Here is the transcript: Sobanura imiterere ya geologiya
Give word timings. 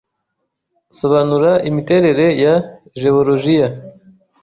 Sobanura 0.99 1.51
imiterere 1.69 2.25
ya 2.43 2.53
geologiya 2.99 3.67